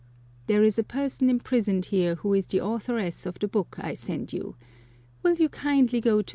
[0.47, 4.33] There is a person imprisoned here who is the authoress of the book I send
[4.33, 4.55] you;
[5.21, 6.29] will you kindly go to M.